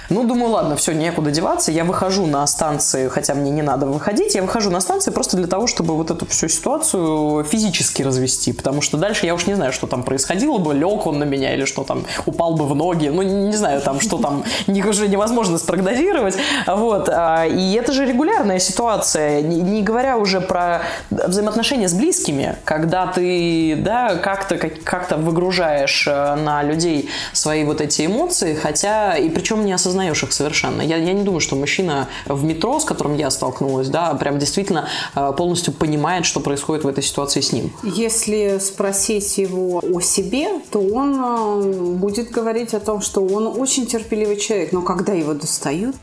Ну, 0.09 0.23
думаю, 0.25 0.51
ладно, 0.51 0.75
все, 0.75 0.93
некуда 0.93 1.31
деваться. 1.31 1.71
Я 1.71 1.85
выхожу 1.85 2.25
на 2.25 2.45
станции, 2.47 3.07
хотя 3.07 3.33
мне 3.33 3.51
не 3.51 3.61
надо 3.61 3.85
выходить, 3.85 4.35
я 4.35 4.41
выхожу 4.41 4.69
на 4.69 4.81
станции 4.81 5.11
просто 5.11 5.37
для 5.37 5.47
того, 5.47 5.67
чтобы 5.67 5.95
вот 5.95 6.11
эту 6.11 6.25
всю 6.25 6.47
ситуацию 6.49 7.43
физически 7.45 8.03
развести, 8.03 8.53
потому 8.53 8.81
что 8.81 8.97
дальше 8.97 9.25
я 9.25 9.33
уж 9.33 9.47
не 9.47 9.53
знаю, 9.53 9.71
что 9.71 9.87
там 9.87 10.03
происходило 10.03 10.57
бы, 10.57 10.73
лег 10.73 11.07
он 11.07 11.19
на 11.19 11.23
меня 11.23 11.53
или 11.53 11.65
что 11.65 11.83
там, 11.83 12.05
упал 12.25 12.55
бы 12.55 12.65
в 12.65 12.75
ноги, 12.75 13.07
ну, 13.07 13.21
не 13.21 13.55
знаю, 13.55 13.81
там, 13.81 13.99
что 13.99 14.17
там 14.17 14.43
уже 14.67 15.07
невозможно 15.07 15.57
спрогнозировать, 15.57 16.35
вот. 16.67 17.09
А, 17.09 17.45
и 17.45 17.73
это 17.73 17.93
же 17.93 18.05
регулярная 18.05 18.59
ситуация, 18.59 19.41
не 19.41 19.81
говоря 19.81 20.17
уже 20.17 20.41
про 20.41 20.81
взаимоотношения 21.09 21.87
с 21.87 21.93
близкими, 21.93 22.57
когда 22.65 23.07
ты, 23.07 23.75
да, 23.77 24.15
как-то 24.15 24.57
как 24.57 25.03
выгружаешь 25.11 26.07
э, 26.07 26.35
на 26.35 26.63
людей 26.63 27.09
свои 27.33 27.63
вот 27.63 27.81
эти 27.81 28.05
эмоции, 28.05 28.55
хотя, 28.55 29.15
и 29.15 29.29
причем 29.29 29.65
не 29.65 29.73
осознаешь 29.73 29.92
осознаешь 29.93 30.23
их 30.23 30.33
совершенно. 30.33 30.81
Я, 30.81 30.97
я 30.97 31.13
не 31.13 31.23
думаю, 31.23 31.39
что 31.39 31.55
мужчина 31.55 32.07
в 32.25 32.43
метро, 32.43 32.79
с 32.79 32.85
которым 32.85 33.15
я 33.15 33.29
столкнулась, 33.29 33.89
да, 33.89 34.13
прям 34.15 34.39
действительно 34.39 34.87
э, 35.15 35.33
полностью 35.37 35.73
понимает, 35.73 36.25
что 36.25 36.39
происходит 36.39 36.83
в 36.83 36.87
этой 36.87 37.03
ситуации 37.03 37.41
с 37.41 37.51
ним. 37.53 37.71
Если 37.83 38.59
спросить 38.59 39.37
его 39.37 39.79
о 39.83 40.01
себе, 40.01 40.47
то 40.71 40.79
он 40.79 41.15
э, 41.15 41.93
будет 41.95 42.31
говорить 42.31 42.73
о 42.73 42.79
том, 42.79 43.01
что 43.01 43.21
он 43.21 43.47
очень 43.47 43.85
терпеливый 43.85 44.37
человек, 44.37 44.71
но 44.71 44.81
когда 44.81 45.13
его 45.13 45.33
достают, 45.33 45.95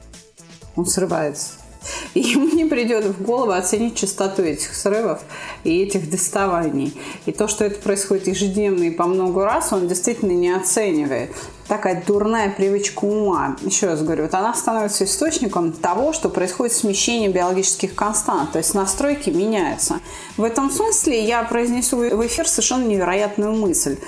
он 0.76 0.87
срывается. 0.87 1.60
И 2.14 2.20
ему 2.20 2.49
не 2.49 2.64
придет 2.64 3.04
в 3.04 3.22
голову 3.22 3.52
оценить 3.52 3.96
частоту 3.96 4.42
этих 4.42 4.75
срывов 4.75 5.20
и 5.64 5.82
этих 5.82 6.10
доставаний. 6.10 6.99
И 7.26 7.32
то, 7.32 7.49
что 7.49 7.64
это 7.64 7.80
происходит 7.80 8.26
ежедневно 8.26 8.84
и 8.84 8.90
по 8.90 9.04
много 9.04 9.44
раз, 9.44 9.72
он 9.72 9.88
действительно 9.88 10.32
не 10.32 10.50
оценивает. 10.50 11.34
Такая 11.68 12.02
дурная 12.04 12.50
привычка 12.50 13.04
ума, 13.04 13.56
еще 13.62 13.87
раз 13.87 14.02
говорю, 14.02 14.25
вот 14.25 14.34
она 14.34 14.52
становится 14.54 15.04
источником 15.04 15.72
того, 15.72 16.12
что 16.12 16.28
происходит 16.28 16.75
смещение 16.75 17.28
биологических 17.28 17.94
констант, 17.94 18.50
то 18.50 18.58
есть 18.58 18.75
настройки 18.75 19.30
меняются. 19.30 20.00
В 20.37 20.42
этом 20.42 20.68
смысле 20.72 21.25
я 21.25 21.44
произнесу 21.44 21.99
в 21.99 22.26
эфир 22.26 22.49
совершенно 22.49 22.87
невероятную 22.87 23.52
мысль. 23.52 23.99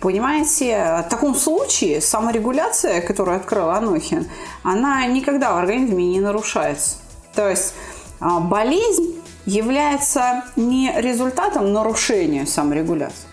Понимаете, 0.00 1.04
в 1.06 1.10
таком 1.10 1.36
случае 1.36 2.00
саморегуляция, 2.00 3.00
которую 3.02 3.36
открыл 3.36 3.70
Анохин, 3.70 4.28
она 4.64 5.06
никогда 5.06 5.52
в 5.54 5.58
организме 5.58 6.04
не 6.04 6.18
нарушается. 6.18 6.96
То 7.34 7.48
есть 7.48 7.74
а, 8.20 8.40
болезнь 8.40 9.20
является 9.46 10.44
не 10.56 10.92
результатом 10.96 11.72
нарушения 11.72 12.46
саморегуляции, 12.46 13.28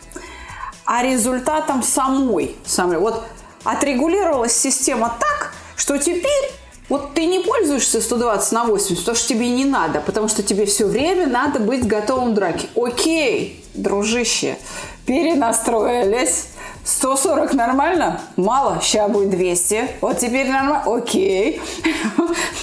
а 0.85 1.03
результатом 1.03 1.83
самой 1.83 2.55
саморегуляции. 2.65 3.21
Вот 3.21 3.23
отрегулировалась 3.63 4.55
система 4.55 5.15
так, 5.19 5.53
что 5.75 5.97
теперь 5.97 6.51
вот 6.89 7.13
ты 7.13 7.27
не 7.27 7.39
пользуешься 7.39 8.01
120 8.01 8.51
на 8.51 8.65
80, 8.65 8.97
потому 8.97 9.15
что 9.15 9.27
тебе 9.27 9.49
не 9.49 9.65
надо, 9.65 10.01
потому 10.01 10.27
что 10.27 10.41
тебе 10.41 10.65
все 10.65 10.87
время 10.87 11.27
надо 11.27 11.59
быть 11.59 11.85
готовым 11.85 12.31
к 12.31 12.35
драке. 12.35 12.67
Окей, 12.75 13.63
дружище, 13.75 14.57
перенастроились, 15.05 16.47
140 16.89 17.53
нормально? 17.53 18.19
Мало, 18.35 18.79
сейчас 18.81 19.11
будет 19.11 19.29
200. 19.29 19.89
Вот 20.01 20.17
теперь 20.17 20.49
нормально? 20.49 20.83
Окей. 20.85 21.61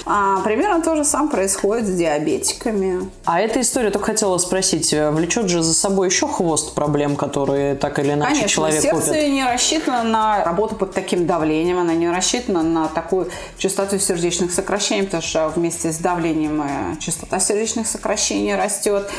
А, 0.09 0.39
примерно 0.41 0.81
то 0.81 0.95
же 0.95 1.03
самое 1.03 1.29
происходит 1.29 1.85
с 1.85 1.91
диабетиками. 1.91 3.09
А 3.25 3.41
эта 3.41 3.59
история, 3.59 3.89
только 3.89 4.05
хотела 4.07 4.37
спросить, 4.37 4.93
э, 4.93 5.11
влечет 5.11 5.49
же 5.49 5.61
за 5.61 5.73
собой 5.73 6.07
еще 6.07 6.29
хвост 6.29 6.73
проблем, 6.75 7.17
которые 7.17 7.75
так 7.75 7.99
или 7.99 8.13
иначе 8.13 8.31
Конечно, 8.31 8.47
человек 8.47 8.81
сердце 8.81 9.07
купит? 9.09 9.27
не 9.27 9.43
рассчитано 9.43 10.03
на 10.03 10.45
работу 10.45 10.75
под 10.75 10.93
таким 10.93 11.27
давлением, 11.27 11.79
она 11.79 11.93
не 11.93 12.09
рассчитана 12.09 12.63
на 12.63 12.87
такую 12.87 13.29
частоту 13.57 13.99
сердечных 13.99 14.53
сокращений, 14.53 15.03
потому 15.03 15.23
что 15.23 15.49
вместе 15.49 15.91
с 15.91 15.97
давлением 15.97 16.61
э, 16.61 16.95
частота 17.01 17.41
сердечных 17.41 17.85
сокращений 17.85 18.55
растет, 18.55 19.09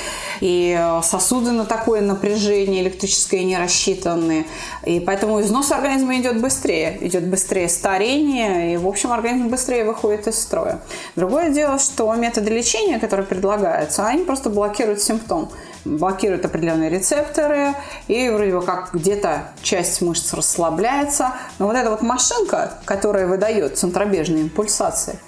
и 0.40 0.74
э, 0.78 1.02
сосуды 1.02 1.50
на 1.50 1.66
такое 1.66 2.00
напряжение 2.00 2.82
электрическое 2.82 3.44
не 3.44 3.58
рассчитаны. 3.58 4.46
И 4.86 4.97
поэтому 5.00 5.40
износ 5.40 5.70
организма 5.72 6.16
идет 6.16 6.40
быстрее. 6.40 6.98
Идет 7.00 7.26
быстрее 7.26 7.68
старение, 7.68 8.74
и, 8.74 8.76
в 8.76 8.86
общем, 8.86 9.12
организм 9.12 9.48
быстрее 9.48 9.84
выходит 9.84 10.26
из 10.26 10.38
строя. 10.38 10.80
Другое 11.16 11.50
дело, 11.50 11.78
что 11.78 12.12
методы 12.14 12.50
лечения, 12.50 12.98
которые 12.98 13.26
предлагаются, 13.26 14.06
они 14.06 14.24
просто 14.24 14.50
блокируют 14.50 15.00
симптом. 15.00 15.50
Блокируют 15.84 16.44
определенные 16.44 16.90
рецепторы, 16.90 17.74
и 18.08 18.28
вроде 18.28 18.52
бы 18.52 18.62
как 18.62 18.90
где-то 18.92 19.52
часть 19.62 20.00
мышц 20.02 20.32
расслабляется. 20.34 21.32
Но 21.58 21.66
вот 21.66 21.76
эта 21.76 21.90
вот 21.90 22.02
машинка, 22.02 22.74
которая 22.84 23.26
выдает 23.26 23.78
центробежные 23.78 24.42
импульсации, 24.42 25.18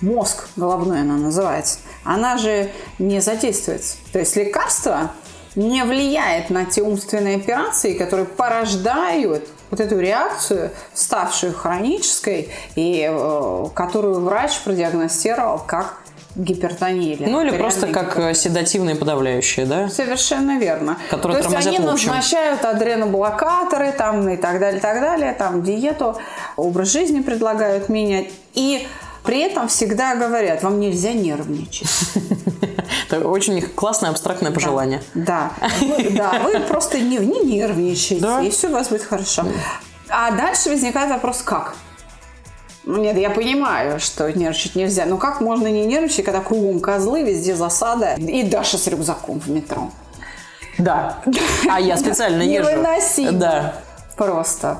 мозг 0.00 0.48
головной 0.56 1.00
она 1.00 1.14
называется, 1.14 1.78
она 2.04 2.36
же 2.36 2.70
не 2.98 3.20
задействуется. 3.20 3.96
То 4.12 4.18
есть 4.18 4.36
лекарство 4.36 5.12
не 5.54 5.84
влияет 5.84 6.50
на 6.50 6.64
те 6.64 6.82
умственные 6.82 7.36
операции, 7.36 7.94
которые 7.94 8.26
порождают 8.26 9.48
вот 9.70 9.80
эту 9.80 9.98
реакцию, 9.98 10.70
ставшую 10.92 11.54
хронической, 11.54 12.48
и 12.74 13.08
э, 13.10 13.66
которую 13.74 14.20
врач 14.20 14.60
продиагностировал 14.60 15.58
как 15.66 15.98
гипертония. 16.36 17.16
Ну 17.20 17.42
или 17.42 17.56
просто 17.56 17.88
как 17.88 18.36
седативные 18.36 18.96
подавляющие, 18.96 19.66
да? 19.66 19.88
Совершенно 19.88 20.58
верно. 20.58 20.98
Которые 21.10 21.42
То 21.42 21.50
есть 21.50 21.66
они 21.66 21.78
назначают 21.78 22.64
адреноблокаторы 22.64 23.92
там, 23.92 24.28
и 24.28 24.36
так 24.36 24.58
далее, 24.58 24.80
так 24.80 25.00
далее, 25.00 25.32
там 25.32 25.62
диету, 25.62 26.16
образ 26.56 26.88
жизни 26.90 27.20
предлагают 27.20 27.88
менять. 27.88 28.30
И 28.54 28.86
при 29.24 29.40
этом 29.40 29.68
всегда 29.68 30.14
говорят, 30.14 30.62
вам 30.62 30.78
нельзя 30.78 31.14
нервничать. 31.14 31.88
Это 33.08 33.26
очень 33.26 33.62
классное 33.62 34.10
абстрактное 34.10 34.52
пожелание. 34.52 35.02
Да, 35.14 35.50
да, 36.10 36.40
вы 36.44 36.60
просто 36.68 37.00
не, 37.00 37.16
не 37.16 37.40
нервничайте, 37.40 38.46
и 38.46 38.50
все 38.50 38.68
у 38.68 38.72
вас 38.72 38.88
будет 38.88 39.02
хорошо. 39.02 39.46
А 40.10 40.30
дальше 40.32 40.68
возникает 40.68 41.10
вопрос, 41.10 41.40
как? 41.42 41.74
Нет, 42.84 43.16
я 43.16 43.30
понимаю, 43.30 43.98
что 43.98 44.30
нервничать 44.30 44.74
нельзя. 44.74 45.06
Но 45.06 45.16
как 45.16 45.40
можно 45.40 45.68
не 45.68 45.86
нервничать, 45.86 46.26
когда 46.26 46.40
кругом 46.40 46.80
козлы, 46.80 47.22
везде 47.22 47.56
засада 47.56 48.16
и 48.16 48.42
Даша 48.42 48.76
с 48.76 48.86
рюкзаком 48.86 49.40
в 49.40 49.48
метро? 49.48 49.90
Да. 50.76 51.18
А 51.70 51.80
я 51.80 51.96
специально 51.96 52.42
езжу. 52.42 52.70
Невыносимо. 52.70 53.32
Да 53.32 53.83
просто. 54.16 54.78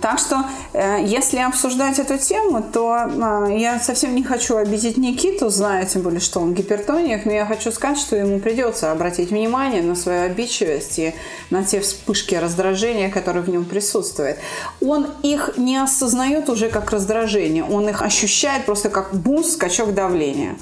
Так 0.00 0.18
что, 0.18 0.44
э, 0.72 0.98
если 1.04 1.38
обсуждать 1.38 1.98
эту 1.98 2.18
тему, 2.18 2.62
то 2.62 2.96
э, 2.96 3.58
я 3.58 3.78
совсем 3.78 4.14
не 4.14 4.22
хочу 4.22 4.56
обидеть 4.56 4.96
Никиту, 4.96 5.48
зная 5.48 5.86
тем 5.86 6.02
более, 6.02 6.20
что 6.20 6.40
он 6.40 6.54
гипертоник, 6.54 7.24
но 7.24 7.32
я 7.32 7.46
хочу 7.46 7.72
сказать, 7.72 7.98
что 7.98 8.16
ему 8.16 8.38
придется 8.40 8.92
обратить 8.92 9.30
внимание 9.30 9.82
на 9.82 9.94
свою 9.94 10.24
обидчивость 10.24 10.98
и 10.98 11.14
на 11.50 11.64
те 11.64 11.80
вспышки 11.80 12.34
раздражения, 12.34 13.10
которые 13.10 13.42
в 13.42 13.48
нем 13.48 13.64
присутствуют. 13.64 14.38
Он 14.80 15.06
их 15.22 15.56
не 15.56 15.76
осознает 15.76 16.48
уже 16.48 16.68
как 16.68 16.90
раздражение, 16.90 17.64
он 17.64 17.88
их 17.88 18.02
ощущает 18.02 18.66
просто 18.66 18.90
как 18.90 19.14
бум, 19.14 19.44
скачок 19.44 19.94
давления. 19.94 20.56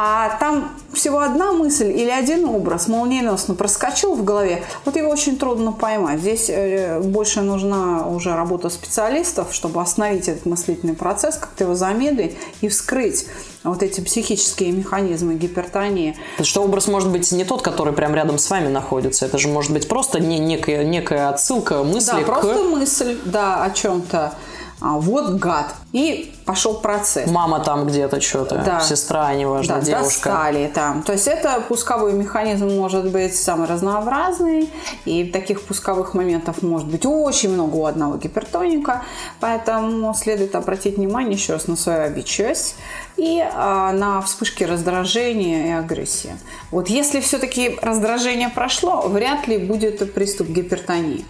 А 0.00 0.36
там 0.38 0.70
всего 0.92 1.18
одна 1.18 1.50
мысль 1.50 1.90
или 1.90 2.08
один 2.08 2.44
образ 2.44 2.86
молниеносно 2.86 3.56
проскочил 3.56 4.14
в 4.14 4.22
голове, 4.22 4.62
вот 4.84 4.94
его 4.94 5.10
очень 5.10 5.36
трудно 5.36 5.72
поймать. 5.72 6.20
Здесь 6.20 6.48
э, 6.48 7.00
больше 7.00 7.40
нужна 7.40 8.06
уже 8.06 8.36
работа 8.36 8.68
специалистов, 8.68 9.48
чтобы 9.50 9.80
остановить 9.80 10.28
этот 10.28 10.46
мыслительный 10.46 10.94
процесс, 10.94 11.34
как-то 11.34 11.64
его 11.64 11.74
замедлить 11.74 12.36
и 12.60 12.68
вскрыть 12.68 13.26
вот 13.64 13.82
эти 13.82 14.00
психические 14.00 14.70
механизмы 14.70 15.34
гипертонии. 15.34 16.16
Что 16.42 16.62
образ 16.62 16.86
может 16.86 17.10
быть 17.10 17.32
не 17.32 17.44
тот, 17.44 17.62
который 17.62 17.92
прям 17.92 18.14
рядом 18.14 18.38
с 18.38 18.48
вами 18.48 18.68
находится. 18.68 19.26
Это 19.26 19.36
же 19.36 19.48
может 19.48 19.72
быть 19.72 19.88
просто 19.88 20.20
не, 20.20 20.38
некая, 20.38 20.84
некая 20.84 21.28
отсылка 21.28 21.82
мысли 21.82 22.12
да, 22.12 22.22
к... 22.22 22.26
просто 22.26 22.62
мысль, 22.62 23.18
да, 23.24 23.64
о 23.64 23.70
чем-то. 23.70 24.32
А, 24.80 24.92
вот 24.98 25.34
гад. 25.34 25.74
И 25.92 26.32
пошел 26.44 26.74
процесс. 26.74 27.28
Мама 27.30 27.58
там 27.60 27.86
где-то 27.86 28.20
что-то, 28.20 28.62
Да. 28.64 28.80
сестра, 28.80 29.34
неважно, 29.34 29.76
Да, 29.76 29.80
девушка. 29.80 30.04
достали 30.30 30.70
там. 30.72 31.02
То 31.02 31.12
есть 31.12 31.26
это 31.26 31.60
пусковой 31.68 32.12
механизм 32.12 32.68
может 32.76 33.10
быть 33.10 33.34
самый 33.34 33.66
разнообразный, 33.66 34.70
и 35.04 35.24
таких 35.24 35.62
пусковых 35.62 36.14
моментов 36.14 36.62
может 36.62 36.86
быть 36.86 37.04
очень 37.04 37.50
много 37.50 37.74
у 37.76 37.86
одного 37.86 38.16
гипертоника, 38.16 39.02
поэтому 39.40 40.14
следует 40.14 40.54
обратить 40.54 40.96
внимание 40.96 41.32
еще 41.32 41.54
раз 41.54 41.66
на 41.66 41.76
свою 41.76 42.02
обидчивость 42.02 42.76
и 43.16 43.42
а, 43.52 43.92
на 43.92 44.20
вспышки 44.20 44.62
раздражения 44.62 45.66
и 45.66 45.70
агрессии. 45.72 46.38
Вот 46.70 46.88
если 46.88 47.20
все-таки 47.20 47.78
раздражение 47.82 48.48
прошло, 48.48 49.02
вряд 49.08 49.48
ли 49.48 49.58
будет 49.58 50.14
приступ 50.14 50.48
гипертонии. 50.48 51.24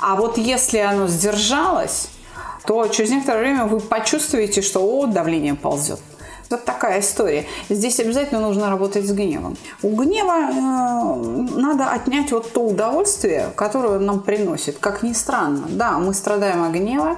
А 0.00 0.16
вот 0.16 0.36
если 0.36 0.78
оно 0.78 1.06
сдержалось, 1.06 2.08
то 2.66 2.88
через 2.88 3.10
некоторое 3.10 3.40
время 3.40 3.64
вы 3.64 3.80
почувствуете, 3.80 4.62
что 4.62 4.80
о, 4.80 5.06
давление 5.06 5.54
ползет. 5.54 6.00
Вот 6.50 6.64
такая 6.64 7.00
история. 7.00 7.46
Здесь 7.68 8.00
обязательно 8.00 8.40
нужно 8.40 8.68
работать 8.68 9.06
с 9.06 9.12
гневом. 9.12 9.56
У 9.82 9.96
гнева 9.96 10.50
э, 10.50 11.58
надо 11.58 11.90
отнять 11.90 12.32
вот 12.32 12.52
то 12.52 12.60
удовольствие, 12.60 13.50
которое 13.56 13.98
он 13.98 14.06
нам 14.06 14.20
приносит. 14.20 14.78
Как 14.78 15.02
ни 15.02 15.12
странно, 15.12 15.64
да, 15.68 15.98
мы 15.98 16.12
страдаем 16.12 16.62
от 16.62 16.72
гнева, 16.72 17.16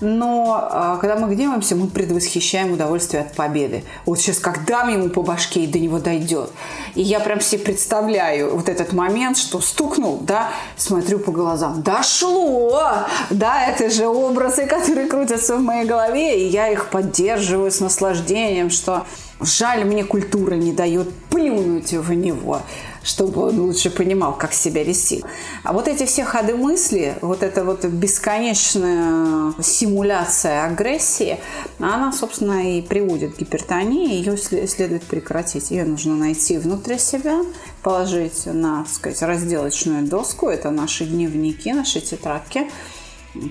но 0.00 0.68
э, 0.70 0.98
когда 1.00 1.16
мы 1.16 1.34
гневаемся, 1.34 1.74
мы 1.74 1.88
предвосхищаем 1.88 2.72
удовольствие 2.72 3.22
от 3.22 3.34
победы. 3.34 3.84
Вот 4.06 4.18
сейчас, 4.18 4.38
как 4.38 4.64
дам 4.64 4.88
ему 4.88 5.08
по 5.08 5.22
башке, 5.22 5.60
и 5.60 5.66
до 5.66 5.78
него 5.78 5.98
дойдет. 5.98 6.50
И 6.94 7.02
я 7.02 7.20
прям 7.20 7.40
себе 7.40 7.62
представляю 7.62 8.56
вот 8.56 8.68
этот 8.68 8.92
момент, 8.92 9.36
что 9.36 9.60
стукнул, 9.60 10.18
да, 10.22 10.50
смотрю 10.76 11.18
по 11.18 11.32
глазам, 11.32 11.82
дошло! 11.82 12.82
Да, 13.30 13.66
это 13.66 13.90
же 13.90 14.06
образы, 14.06 14.66
которые 14.66 15.06
крутятся 15.06 15.56
в 15.56 15.60
моей 15.60 15.86
голове, 15.86 16.44
и 16.44 16.48
я 16.48 16.68
их 16.68 16.90
поддерживаю 16.90 17.70
с 17.70 17.80
наслаждением, 17.80 18.59
что 18.68 19.06
жаль, 19.40 19.84
мне 19.84 20.04
культура 20.04 20.54
не 20.54 20.72
дает 20.72 21.08
плюнуть 21.30 21.92
в 21.92 22.12
него, 22.12 22.60
чтобы 23.02 23.46
он 23.46 23.60
лучше 23.60 23.90
понимал, 23.90 24.34
как 24.34 24.52
себя 24.52 24.84
вести. 24.84 25.24
А 25.62 25.72
вот 25.72 25.88
эти 25.88 26.04
все 26.04 26.24
ходы 26.24 26.54
мысли, 26.54 27.16
вот 27.22 27.42
эта 27.42 27.64
вот 27.64 27.84
бесконечная 27.84 29.54
симуляция 29.62 30.64
агрессии, 30.66 31.38
она, 31.78 32.12
собственно, 32.12 32.76
и 32.76 32.82
приводит 32.82 33.36
к 33.36 33.38
гипертонии. 33.38 34.14
Ее 34.14 34.36
сле- 34.36 34.66
следует 34.66 35.04
прекратить. 35.04 35.70
Ее 35.70 35.84
нужно 35.84 36.14
найти 36.14 36.58
внутри 36.58 36.98
себя, 36.98 37.40
положить 37.82 38.44
на, 38.44 38.84
так 38.84 38.92
сказать, 38.92 39.22
разделочную 39.22 40.06
доску. 40.06 40.48
Это 40.48 40.70
наши 40.70 41.06
дневники, 41.06 41.72
наши 41.72 42.00
тетрадки 42.00 42.68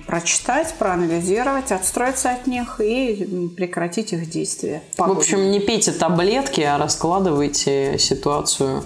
прочитать, 0.05 0.73
проанализировать, 0.77 1.71
отстроиться 1.71 2.31
от 2.31 2.47
них 2.47 2.81
и 2.81 3.49
прекратить 3.55 4.13
их 4.13 4.29
действие. 4.29 4.81
В 4.97 5.11
общем, 5.11 5.51
не 5.51 5.59
пейте 5.59 5.91
таблетки, 5.91 6.61
а 6.61 6.77
раскладывайте 6.77 7.97
ситуацию. 7.97 8.83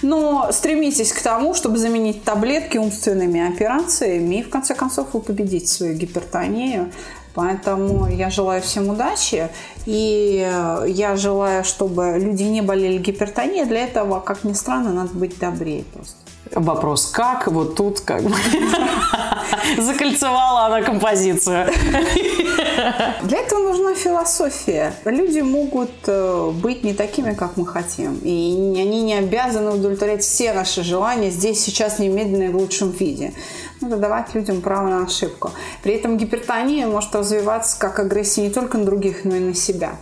Но 0.00 0.48
стремитесь 0.52 1.12
к 1.12 1.20
тому, 1.22 1.54
чтобы 1.54 1.78
заменить 1.78 2.22
таблетки 2.22 2.78
умственными 2.78 3.52
операциями 3.52 4.36
и 4.36 4.42
в 4.42 4.48
конце 4.48 4.74
концов 4.74 5.08
вы 5.12 5.20
победите 5.20 5.66
свою 5.66 5.94
гипертонию. 5.94 6.92
Поэтому 7.34 8.08
я 8.08 8.28
желаю 8.28 8.60
всем 8.60 8.88
удачи 8.90 9.48
и 9.86 10.46
я 10.86 11.16
желаю, 11.16 11.64
чтобы 11.64 12.18
люди 12.18 12.42
не 12.42 12.60
болели 12.60 12.98
гипертонией. 12.98 13.64
Для 13.64 13.84
этого, 13.84 14.20
как 14.20 14.44
ни 14.44 14.52
странно, 14.52 14.92
надо 14.92 15.14
быть 15.14 15.38
добрее 15.38 15.84
просто. 15.84 16.21
Вопрос, 16.54 17.06
как 17.06 17.46
вот 17.46 17.76
тут 17.76 18.00
как 18.00 18.22
бы 18.22 18.34
закольцевала 19.78 20.66
она 20.66 20.82
композицию. 20.82 21.70
Для 23.22 23.38
этого 23.38 23.70
нужна 23.70 23.94
философия. 23.94 24.92
Люди 25.06 25.40
могут 25.40 25.90
э, 26.06 26.50
быть 26.50 26.84
не 26.84 26.92
такими, 26.92 27.32
как 27.32 27.56
мы 27.56 27.66
хотим. 27.66 28.18
И 28.22 28.74
они 28.78 29.02
не 29.02 29.14
обязаны 29.14 29.70
удовлетворять 29.70 30.22
все 30.22 30.52
наши 30.52 30.82
желания 30.82 31.30
здесь, 31.30 31.60
сейчас, 31.60 31.98
немедленно 31.98 32.44
и 32.44 32.48
в 32.48 32.56
лучшем 32.56 32.90
виде. 32.90 33.32
Надо 33.80 33.96
давать 33.96 34.34
людям 34.34 34.60
право 34.60 34.88
на 34.88 35.04
ошибку. 35.04 35.52
При 35.82 35.94
этом 35.94 36.18
гипертония 36.18 36.86
может 36.86 37.14
развиваться 37.14 37.78
как 37.78 37.98
агрессия 37.98 38.42
не 38.42 38.50
только 38.50 38.76
на 38.76 38.84
других, 38.84 39.24
но 39.24 39.36
и 39.36 39.40
на 39.40 39.54
себя. 39.54 39.92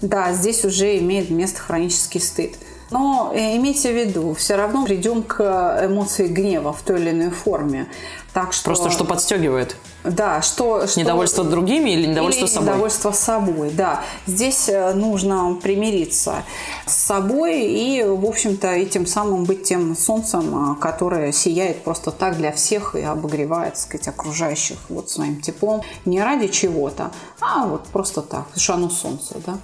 Да, 0.00 0.32
здесь 0.32 0.64
уже 0.64 0.98
имеет 0.98 1.30
место 1.30 1.60
хронический 1.60 2.18
стыд. 2.18 2.54
Но 2.94 3.32
э, 3.34 3.56
имейте 3.56 3.90
в 3.90 3.96
виду, 3.96 4.34
все 4.34 4.54
равно 4.54 4.84
придем 4.84 5.24
к 5.24 5.40
эмоции 5.84 6.28
гнева 6.28 6.72
в 6.72 6.82
той 6.82 7.00
или 7.00 7.10
иной 7.10 7.30
форме. 7.30 7.88
Так 8.32 8.52
что, 8.52 8.66
Просто 8.66 8.90
что 8.92 9.04
подстегивает? 9.04 9.76
Да, 10.04 10.42
что, 10.42 10.86
что... 10.86 11.00
Недовольство 11.00 11.42
другими 11.42 11.90
или 11.90 12.06
недовольство 12.06 12.44
или 12.44 12.52
собой? 12.52 12.68
недовольство 12.68 13.10
собой, 13.10 13.70
да. 13.72 14.04
Здесь 14.26 14.68
э, 14.68 14.94
нужно 14.94 15.58
примириться 15.60 16.44
с 16.86 16.94
собой 16.94 17.62
и, 17.62 18.04
в 18.04 18.24
общем-то, 18.24 18.76
и 18.76 18.86
тем 18.86 19.06
самым 19.06 19.42
быть 19.42 19.64
тем 19.64 19.96
солнцем, 19.96 20.74
э, 20.74 20.80
которое 20.80 21.32
сияет 21.32 21.82
просто 21.82 22.12
так 22.12 22.36
для 22.36 22.52
всех 22.52 22.94
и 22.94 23.00
обогревает, 23.00 23.74
так 23.74 23.82
сказать, 23.82 24.06
окружающих 24.06 24.76
вот 24.88 25.10
своим 25.10 25.40
теплом. 25.40 25.82
Не 26.04 26.22
ради 26.22 26.46
чего-то, 26.46 27.10
а 27.40 27.66
вот 27.66 27.86
просто 27.88 28.22
так, 28.22 28.44
потому 28.46 28.60
что 28.60 28.74
оно 28.74 28.88
солнце, 28.88 29.34
да. 29.44 29.58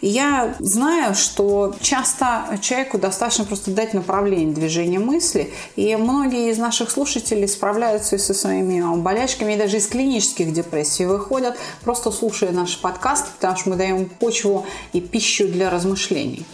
Я 0.00 0.54
знаю, 0.58 1.14
что 1.14 1.74
часто 1.80 2.58
человеку 2.60 2.98
достаточно 2.98 3.44
просто 3.44 3.70
дать 3.70 3.94
направление 3.94 4.54
движения 4.54 4.98
мысли, 4.98 5.52
и 5.76 5.96
многие 5.96 6.50
из 6.50 6.58
наших 6.58 6.90
слушателей 6.90 7.48
справляются 7.48 8.16
и 8.16 8.18
со 8.18 8.34
своими 8.34 8.82
болячками, 9.00 9.54
и 9.54 9.56
даже 9.56 9.78
из 9.78 9.86
клинических 9.86 10.52
депрессий 10.52 11.06
выходят, 11.06 11.56
просто 11.82 12.10
слушая 12.10 12.50
наш 12.50 12.78
подкаст, 12.78 13.32
потому 13.34 13.56
что 13.56 13.70
мы 13.70 13.76
даем 13.76 14.06
почву 14.06 14.66
и 14.92 15.00
пищу 15.00 15.48
для 15.48 15.70
размышлений. 15.70 16.44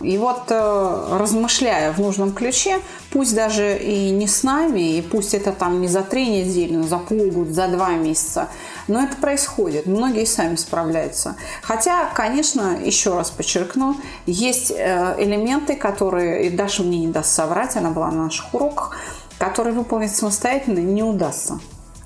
И 0.00 0.18
вот 0.18 0.44
э, 0.50 1.08
размышляя 1.18 1.92
в 1.92 1.98
нужном 1.98 2.32
ключе, 2.32 2.80
пусть 3.10 3.34
даже 3.34 3.78
и 3.78 4.10
не 4.10 4.26
с 4.26 4.42
нами, 4.42 4.96
и 4.96 5.02
пусть 5.02 5.32
это 5.32 5.52
там 5.52 5.80
не 5.80 5.88
за 5.88 6.02
три 6.02 6.28
недели, 6.28 6.74
но 6.76 6.86
за 6.86 6.98
полгода, 6.98 7.52
за 7.52 7.68
два 7.68 7.90
месяца, 7.90 8.48
но 8.88 9.02
это 9.02 9.16
происходит. 9.16 9.86
Многие 9.86 10.26
сами 10.26 10.56
справляются. 10.56 11.36
Хотя, 11.62 12.10
конечно, 12.14 12.78
еще 12.78 13.14
раз 13.14 13.30
подчеркну, 13.30 13.96
есть 14.26 14.70
э, 14.70 15.14
элементы, 15.18 15.76
которые, 15.76 16.46
и 16.46 16.50
Даша 16.50 16.82
мне 16.82 16.98
не 16.98 17.08
даст 17.08 17.34
соврать, 17.34 17.76
она 17.76 17.90
была 17.90 18.10
на 18.10 18.24
наших 18.24 18.52
уроках, 18.52 18.96
которые 19.38 19.74
выполнить 19.74 20.14
самостоятельно 20.14 20.80
не 20.80 21.02
удастся. 21.02 21.58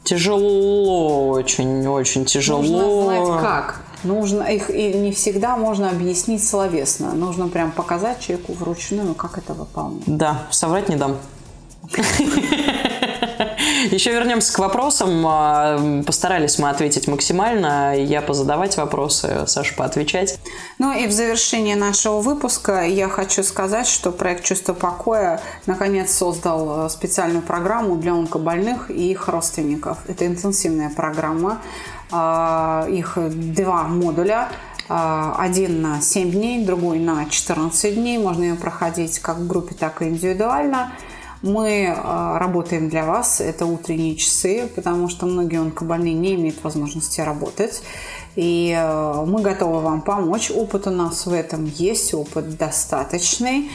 Тяжело, 0.05 1.29
очень, 1.29 1.87
очень 1.87 2.25
тяжело. 2.25 2.63
Нужно 2.63 3.05
знать 3.05 3.43
как. 3.43 3.81
Нужно 4.05 4.43
их 4.45 4.71
и 4.71 4.93
не 4.95 5.13
всегда 5.13 5.57
можно 5.57 5.91
объяснить 5.91 6.47
словесно. 6.47 7.13
Нужно 7.13 7.49
прям 7.49 7.71
показать 7.71 8.21
человеку 8.21 8.53
вручную, 8.55 9.15
как 9.15 9.39
это 9.39 9.55
выполнять. 9.55 10.05
Да, 10.07 10.47
соврать 10.51 10.89
не 10.89 10.97
дам. 10.97 11.17
Еще 13.91 14.13
вернемся 14.13 14.53
к 14.53 14.59
вопросам. 14.59 15.25
А, 15.27 16.03
Постарались 16.07 16.59
мы 16.59 16.69
ответить 16.69 17.09
максимально. 17.09 17.97
Я 17.97 18.23
позадавать 18.23 18.77
вопросы, 18.77 19.45
Саша 19.47 19.75
поотвечать. 19.75 20.39
Ну 20.79 20.93
и 20.93 21.07
в 21.07 21.13
завершении 21.13 21.75
нашего 21.75 22.21
выпуска 22.21 22.83
я 22.85 23.09
хочу 23.09 23.43
сказать, 23.43 23.87
что 23.87 24.13
проект 24.13 24.45
«Чувство 24.45 24.75
покоя» 24.75 25.41
наконец 25.67 26.13
создал 26.13 26.87
э, 26.87 26.91
специальную 26.91 27.43
программу 27.43 27.97
для 27.97 28.13
онкобольных 28.13 28.91
и 28.91 29.11
их 29.11 29.29
родственников. 29.29 29.99
Это 30.07 30.27
интенсивная 30.27 30.91
программа. 30.91 31.61
А, 32.11 32.87
Их 32.89 33.17
два 33.17 33.85
модуля. 33.85 34.49
А, 34.89 35.37
Один 35.39 35.83
на 35.83 36.01
7 36.01 36.31
дней, 36.31 36.65
другой 36.65 36.99
на 36.99 37.27
14 37.27 37.95
дней. 37.95 38.19
Можно 38.19 38.45
ее 38.45 38.55
проходить 38.55 39.19
как 39.21 39.39
в 39.39 39.47
группе, 39.47 39.75
так 39.75 40.03
и 40.03 40.07
индивидуально. 40.07 40.93
Мы 41.43 41.87
э, 41.87 41.95
работаем 42.39 42.91
для 42.91 43.07
вас, 43.07 43.41
это 43.41 43.65
утренние 43.65 44.15
часы, 44.15 44.69
потому 44.77 45.09
что 45.09 45.25
многие 45.25 45.59
онкобольные 45.59 46.13
не 46.13 46.35
имеют 46.35 46.63
возможности 46.63 47.23
работать. 47.23 47.83
И 48.37 48.79
мы 49.27 49.41
готовы 49.41 49.81
вам 49.81 50.03
помочь. 50.03 50.51
Опыт 50.51 50.87
у 50.87 50.91
нас 50.91 51.25
в 51.25 51.33
этом 51.33 51.65
есть, 51.65 52.13
опыт 52.13 52.59
достаточный. 52.59 53.71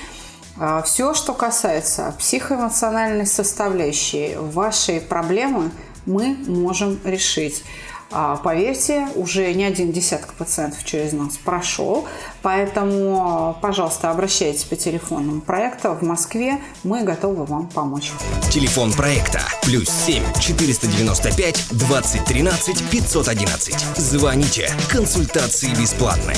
Все, 0.84 1.15
что 1.15 1.34
касается 1.34 2.13
психоэмоциональной 2.19 3.26
составляющей 3.26 4.36
вашей 4.38 5.02
проблемы, 5.02 5.71
мы 6.06 6.38
можем 6.48 7.00
решить. 7.04 7.63
А, 8.12 8.38
поверьте, 8.38 9.08
уже 9.15 9.52
не 9.54 9.65
один 9.65 9.91
десяток 9.91 10.34
пациентов 10.34 10.84
через 10.84 11.13
нас 11.13 11.38
прошел, 11.38 12.08
поэтому, 12.41 13.58
пожалуйста, 13.62 14.12
обращайтесь 14.12 14.63
по 14.63 14.76
телефонам 14.76 15.41
проекта 15.41 15.91
в 15.91 16.02
Москве, 16.02 16.62
мы 16.84 17.04
готовы 17.04 17.46
вам 17.46 17.68
помочь. 17.68 18.12
Телефон 18.52 18.94
проекта 18.94 19.41
плюс 19.63 19.89
7 19.89 20.24
495 20.39 21.68
2013 21.72 22.89
511. 22.89 23.80
Звоните, 23.98 24.70
консультации 24.89 25.70
бесплатные. 25.80 26.38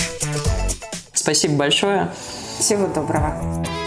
Спасибо 1.13 1.55
большое. 1.55 2.11
Всего 2.59 2.87
доброго. 2.87 3.86